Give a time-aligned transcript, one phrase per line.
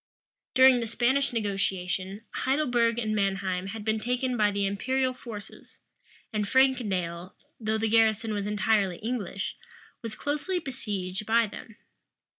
[0.55, 5.77] During the Spanish negotiation, Heidelberg and Manheim had been taken by the imperial forces;
[6.33, 9.57] and Frankendale, though the garrison was entirely English,
[10.01, 11.75] was closely besieged by them.